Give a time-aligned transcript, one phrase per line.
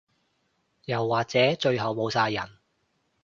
[0.85, 2.49] 又或者最後冇晒人